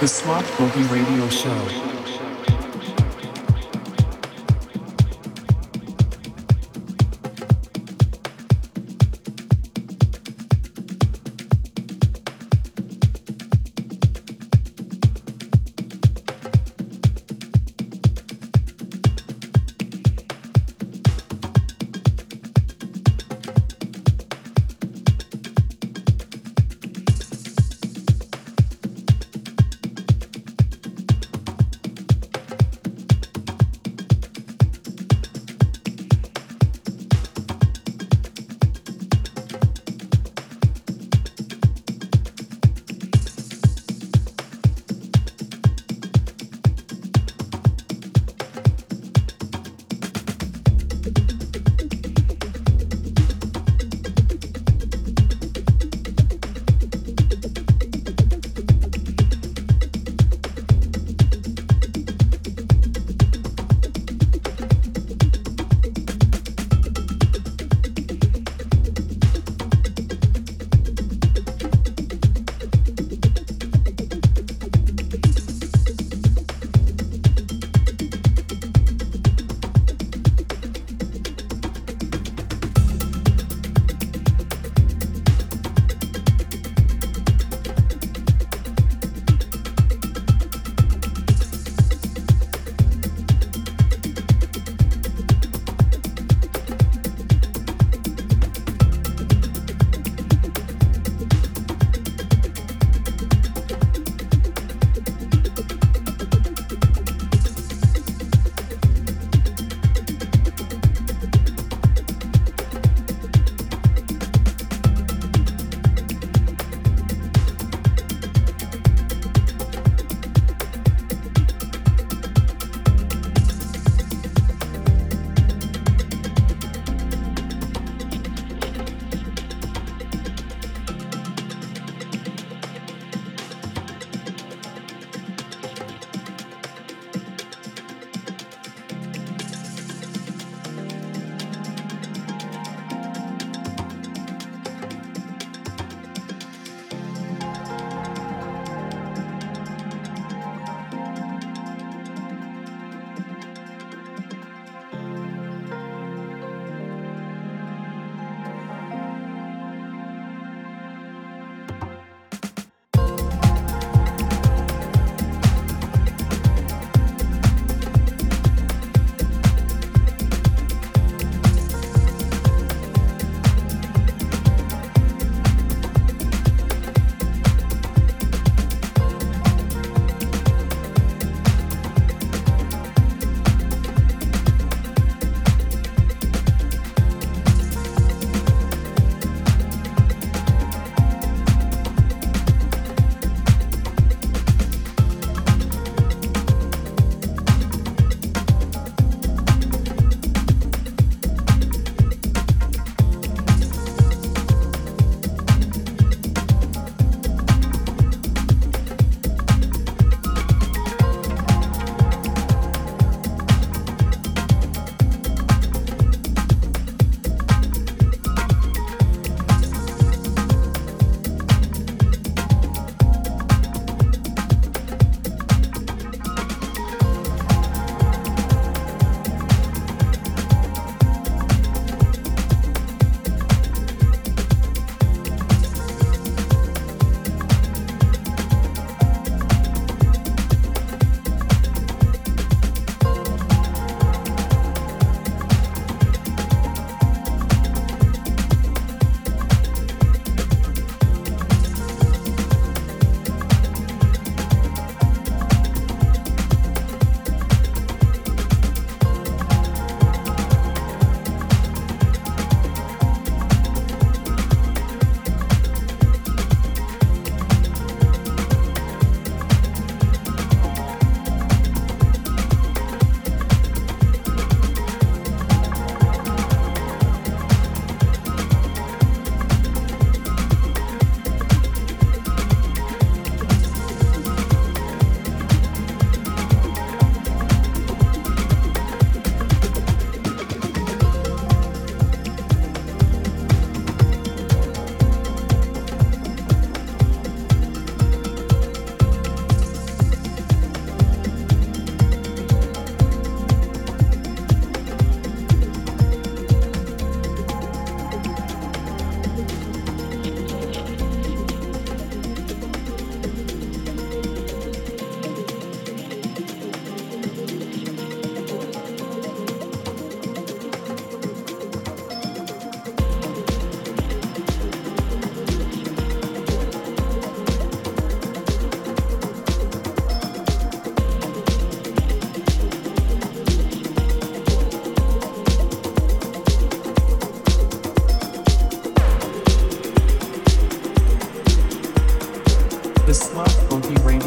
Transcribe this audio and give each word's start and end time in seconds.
The 0.00 0.08
Smart 0.08 0.44
Boogie 0.56 0.90
Radio 0.90 1.28
Show. 1.28 1.99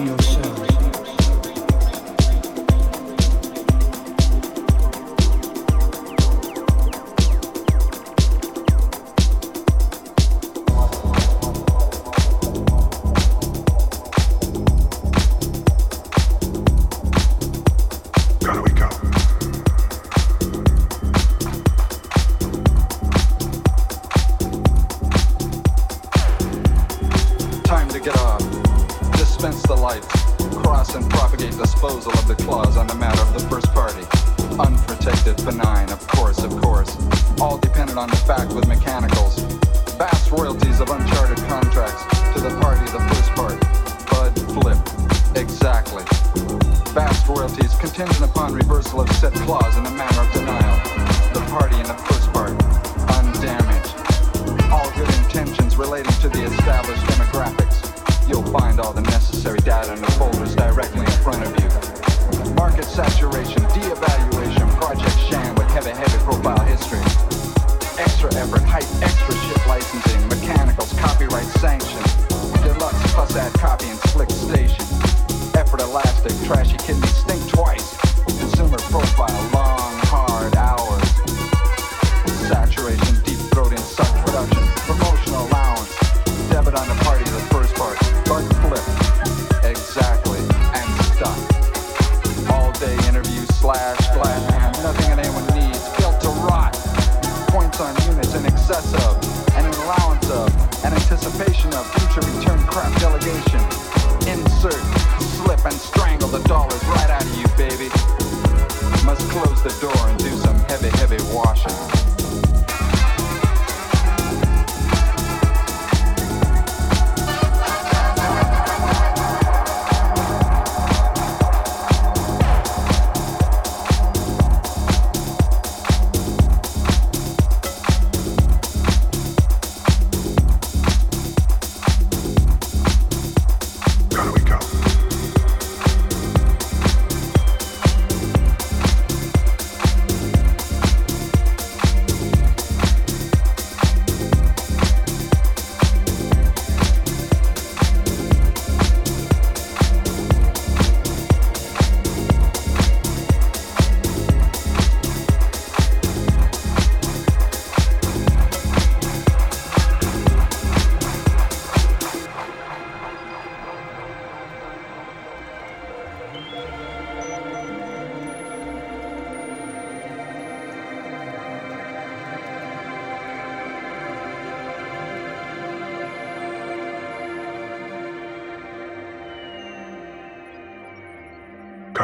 Radio 0.04 0.18
Show. 0.18 0.53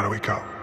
we 0.10 0.18
go? 0.18 0.59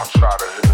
outside 0.00 0.40
of 0.40 0.64
his 0.64 0.69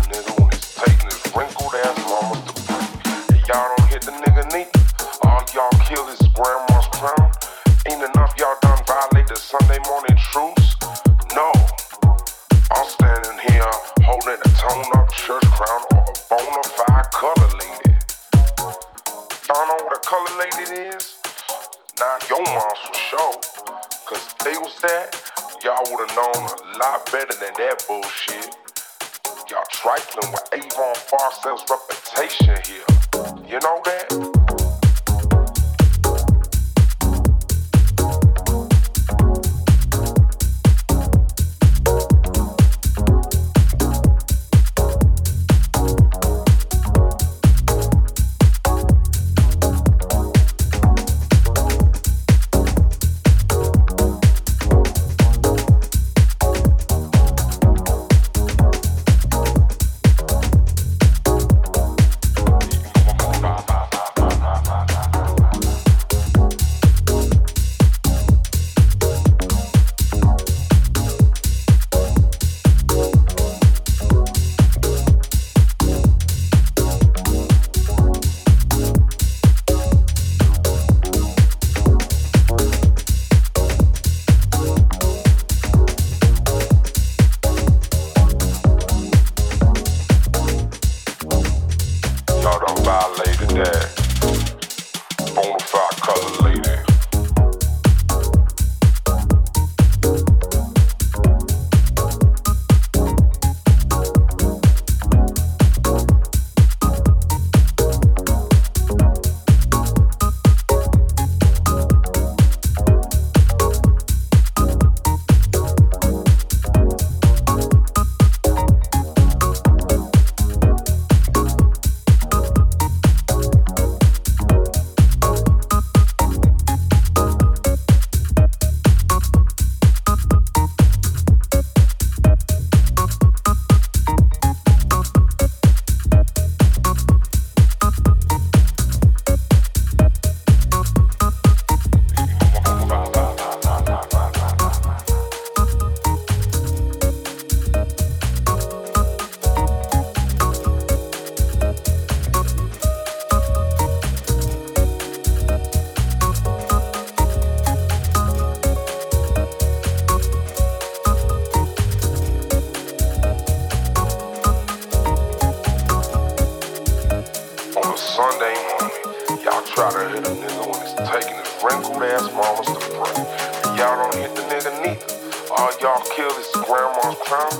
all 175.59 175.73
y'all 175.81 176.03
kill 176.15 176.31
is 176.37 176.51
grandma's 176.53 177.17
crown. 177.25 177.53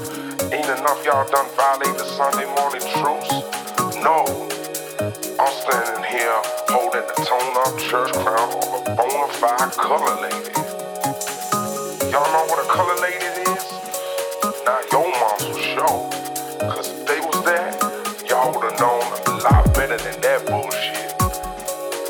Ain't 0.53 0.69
enough 0.69 1.05
y'all 1.05 1.29
done 1.31 1.49
violate 1.57 1.97
the 1.97 2.05
Sunday 2.05 2.45
morning 2.57 2.85
truce. 3.01 3.31
No, 4.05 4.25
I'm 5.41 5.53
standing 5.65 6.05
here 6.05 6.39
holding 6.69 7.07
the 7.09 7.17
tone 7.25 7.57
up 7.65 7.79
church 7.79 8.13
crown 8.21 8.49
on 8.53 8.69
a 8.77 8.97
bona 8.97 9.33
fide 9.41 9.73
color 9.73 10.15
lady. 10.21 10.53
Y'all 12.13 12.29
know 12.33 12.45
what 12.49 12.61
a 12.65 12.69
color 12.69 12.97
lady 13.01 13.25
is? 13.49 13.65
Now 14.65 14.81
your 14.93 15.09
moms 15.17 15.47
for 15.47 15.61
sure. 15.61 16.11
Cause 16.71 16.89
if 16.91 17.07
they 17.07 17.21
was 17.21 17.45
there, 17.45 17.73
y'all 18.29 18.53
would 18.53 18.71
have 18.71 18.81
known 18.81 19.05
a 19.27 19.43
lot 19.43 19.65
better 19.75 19.97
than 19.97 20.21
that 20.21 20.45
bullshit. 20.47 21.13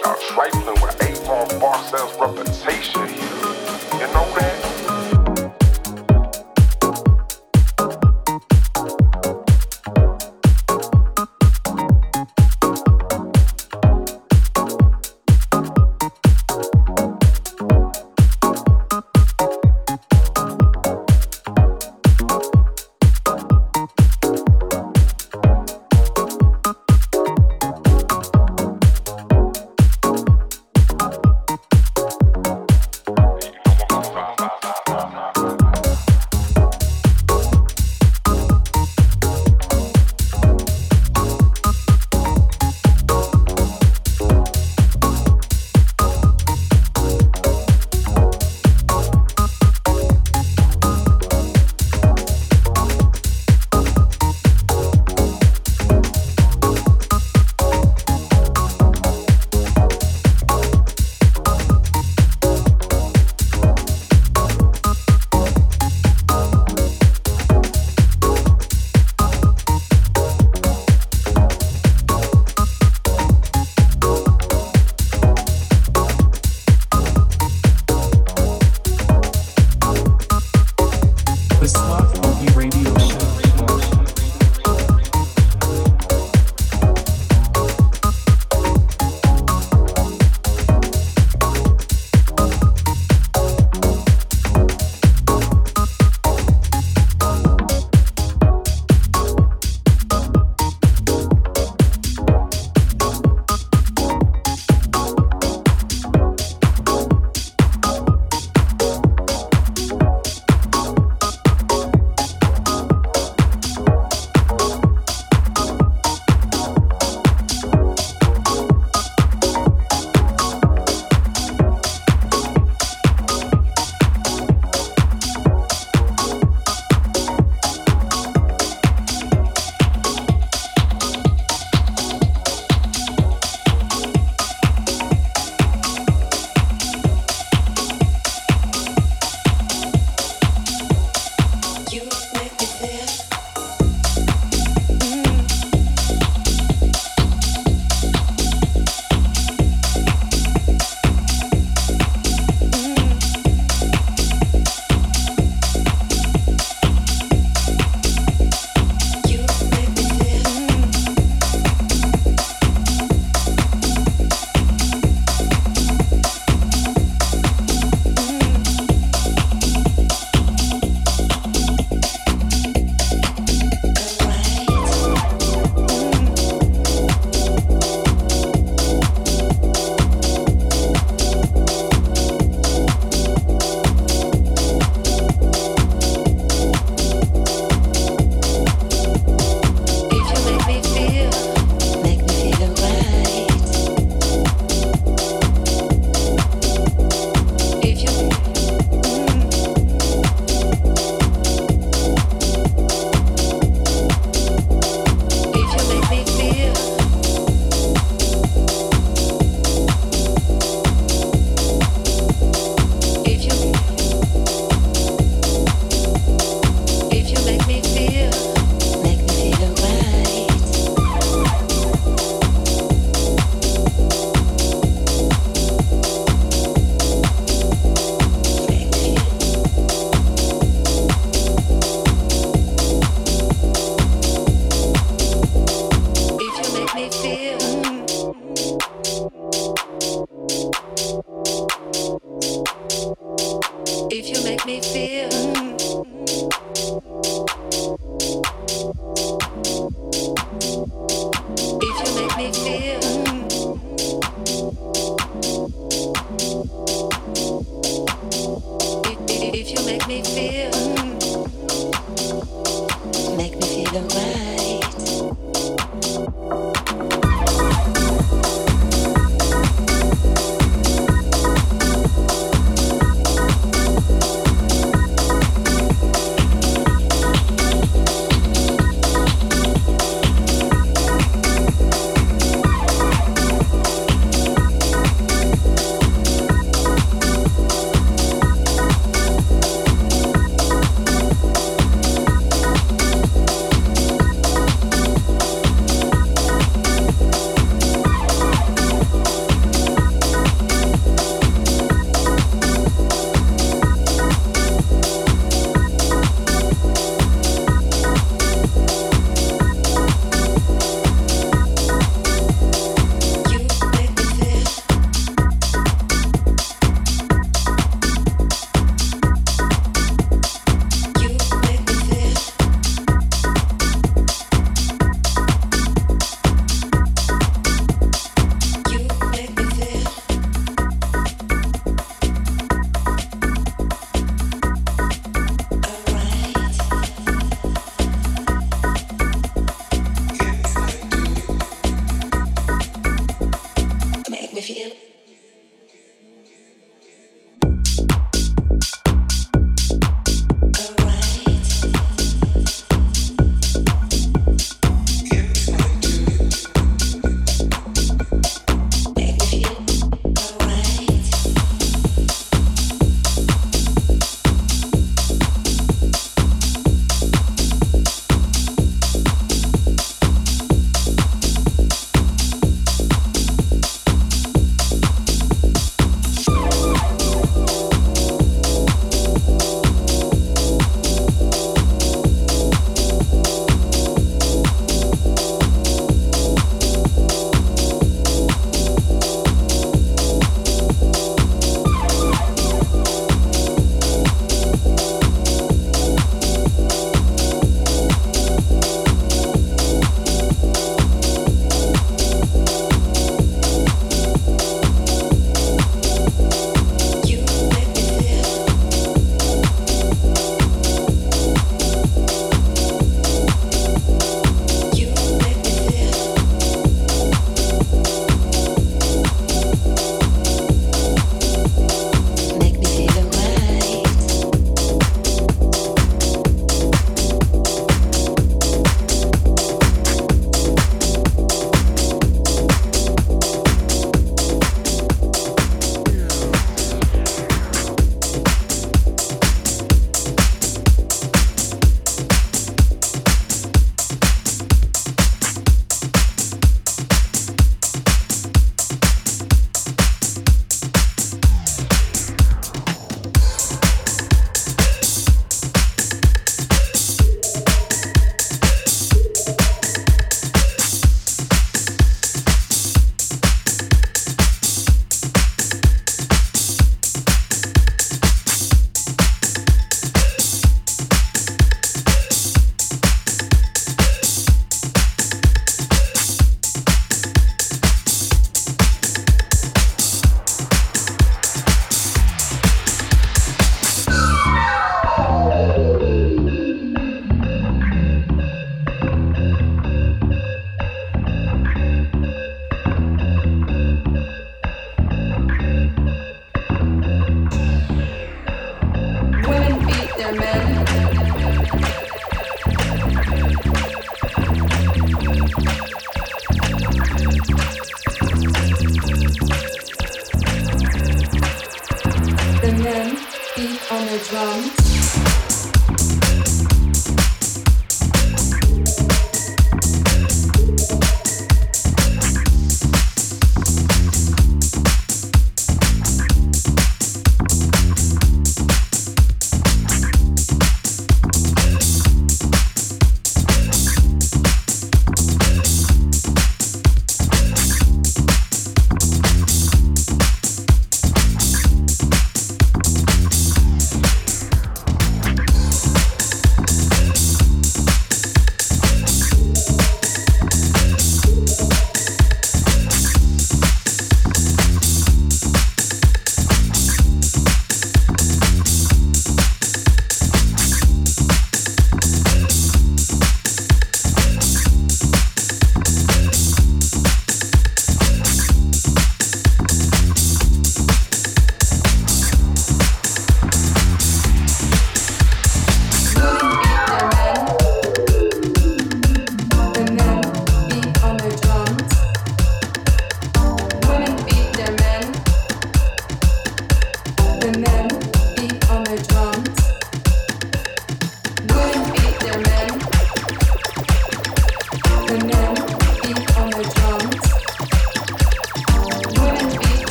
Y'all 0.00 0.16
trifling 0.32 0.80
with 0.80 0.96
Avon 1.02 1.48
Barksdale's 1.60 2.14
reputation 2.18 3.13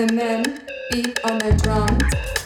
The 0.00 0.14
men 0.14 0.42
beat 0.90 1.22
on 1.26 1.36
the 1.40 1.52
drums. 1.62 2.39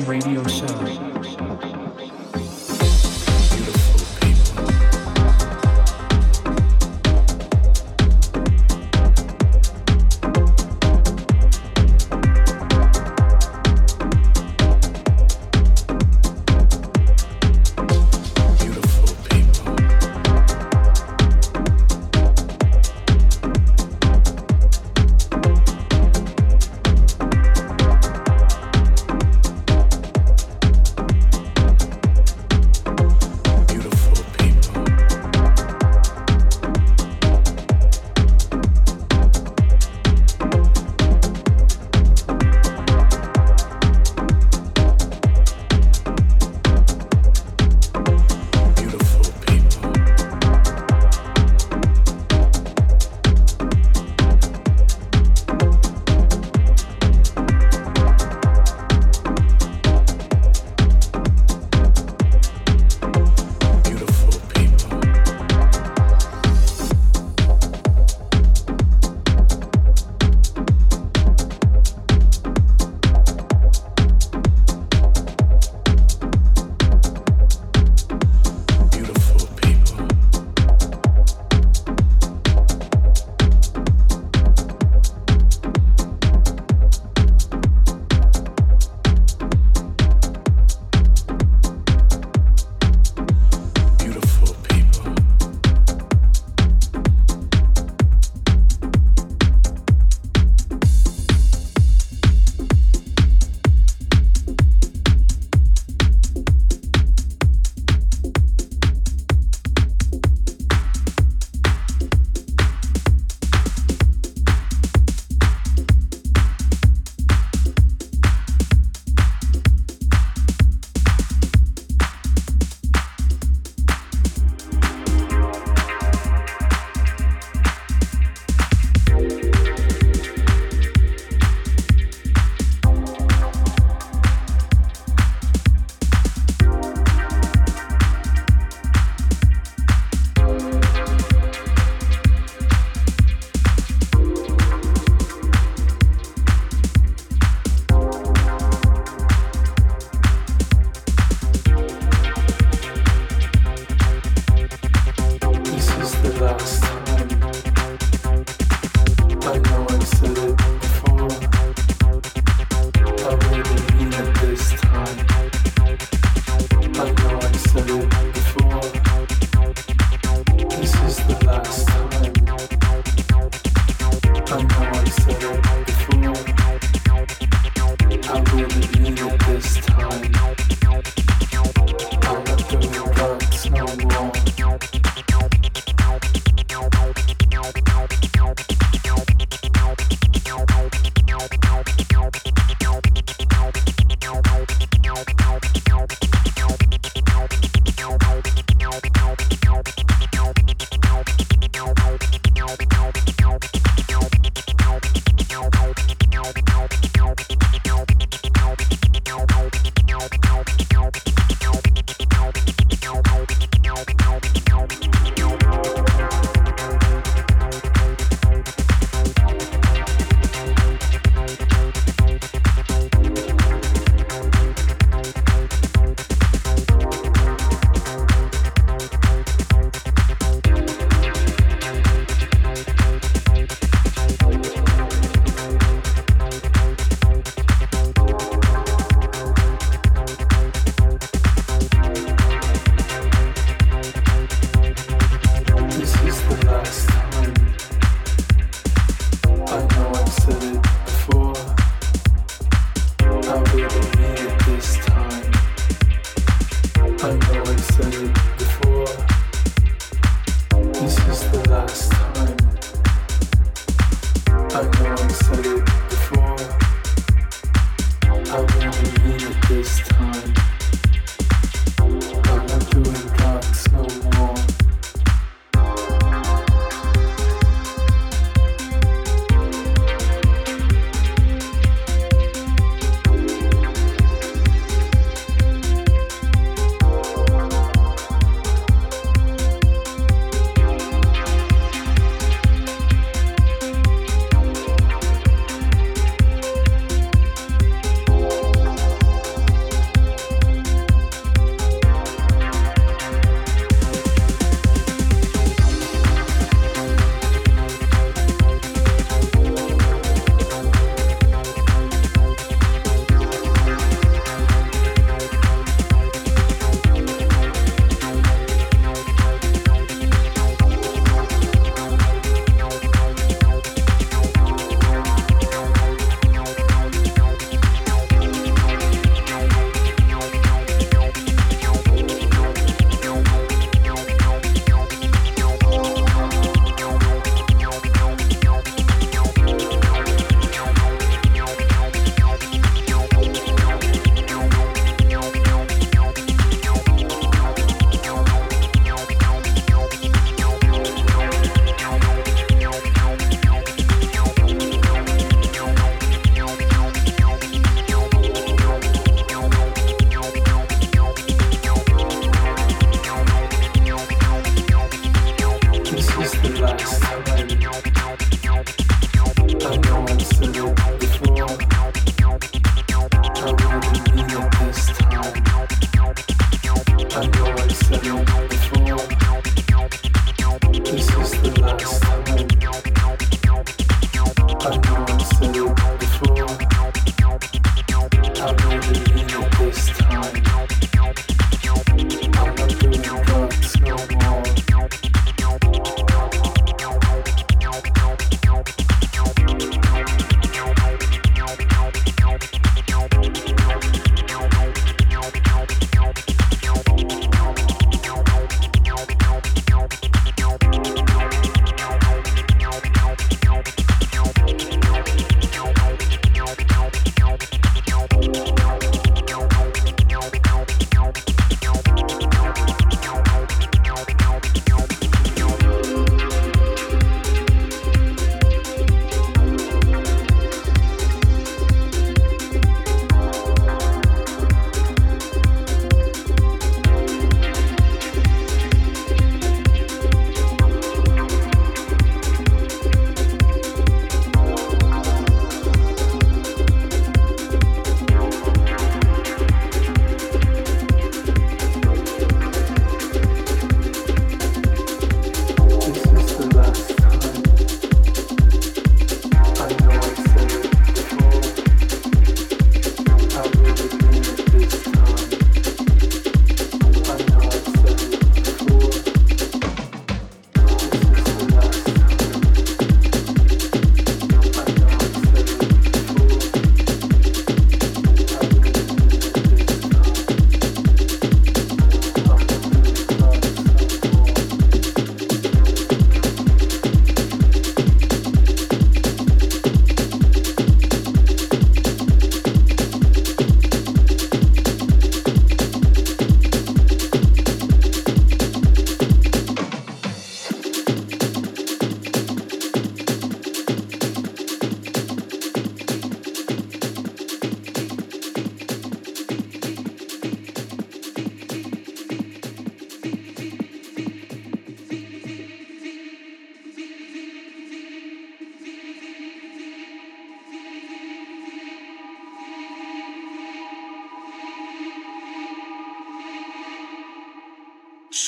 Radio 0.00 0.42
Show. 0.48 0.81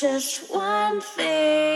just 0.01 0.51
one 0.51 1.01
thing. 1.01 1.74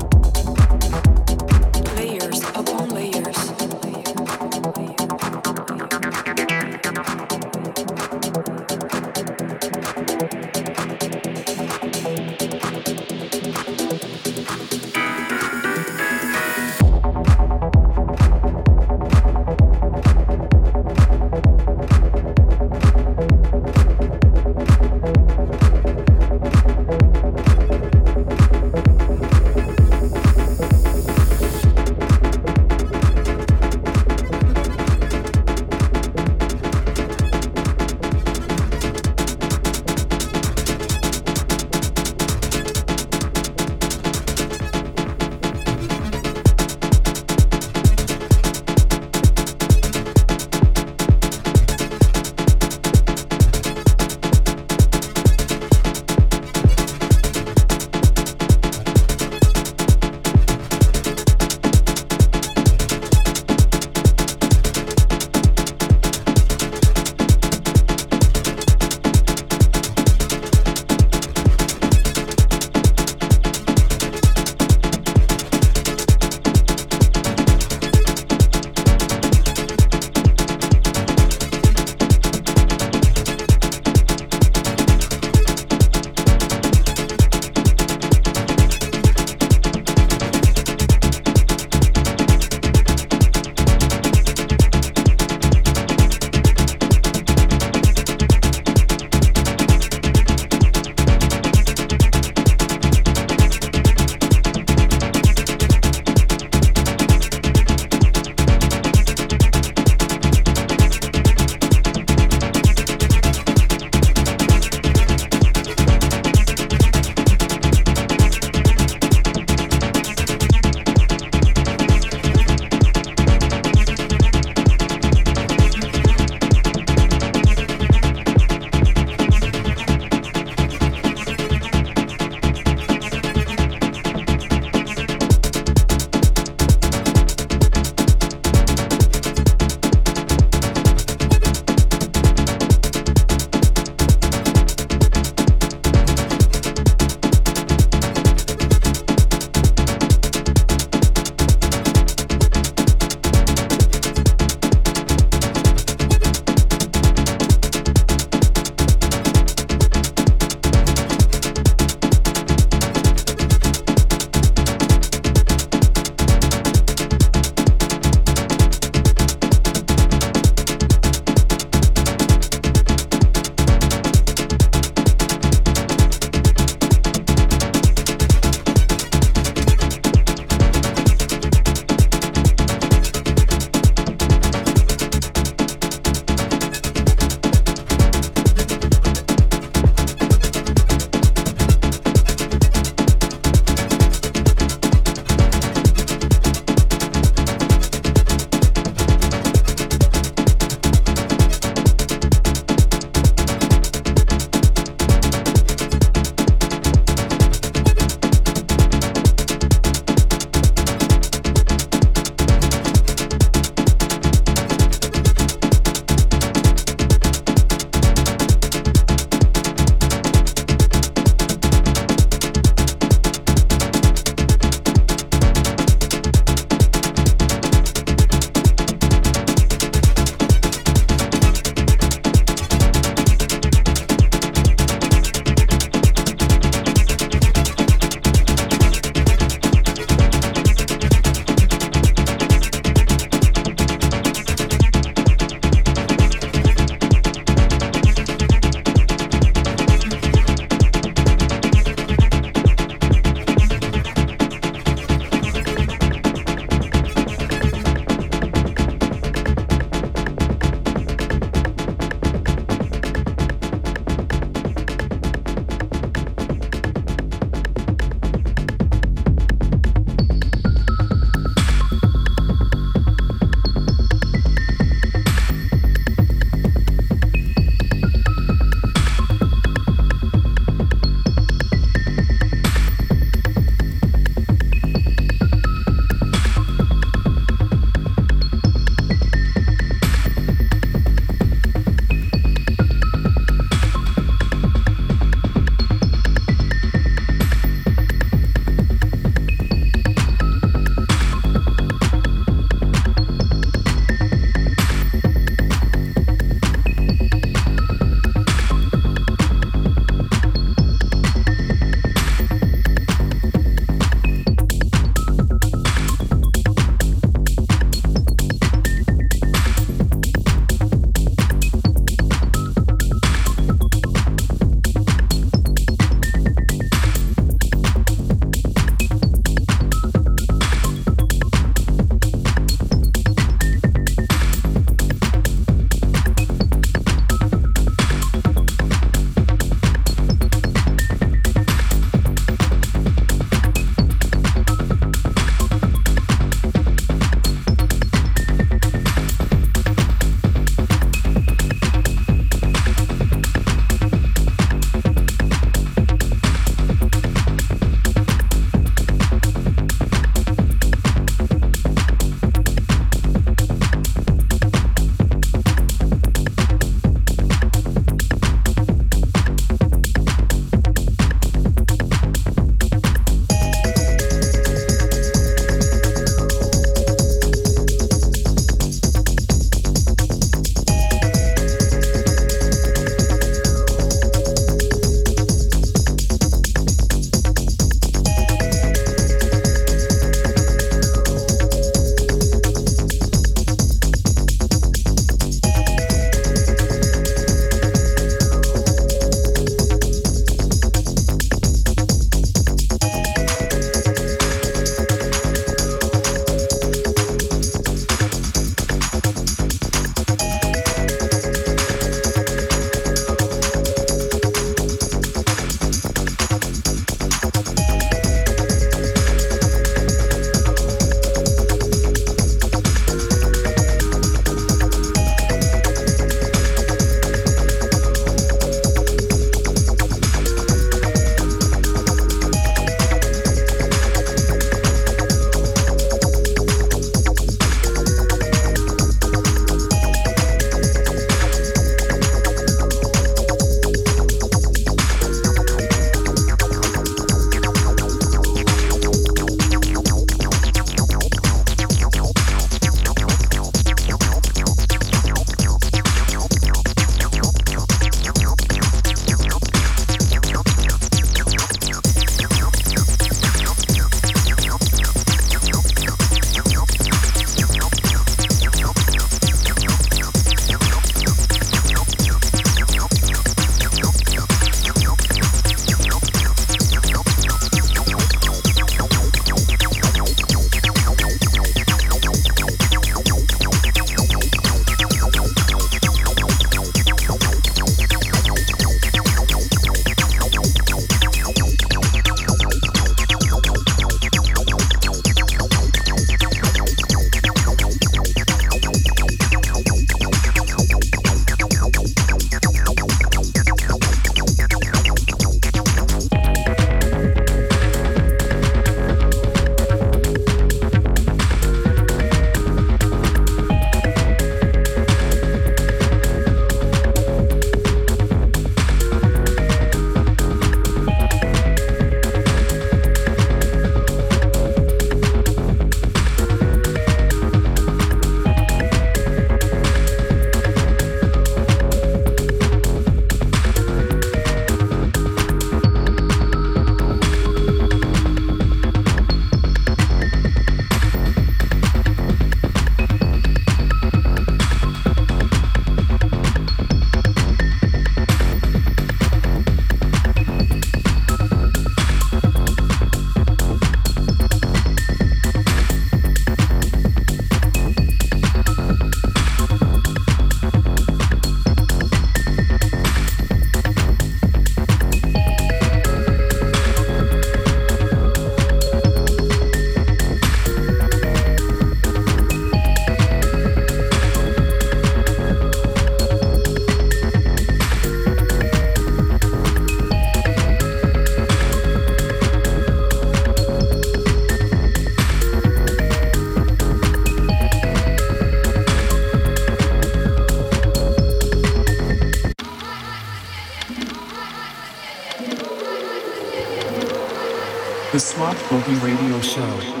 Boogie 598.71 598.95
Radio 599.03 599.41
Show. 599.41 600.00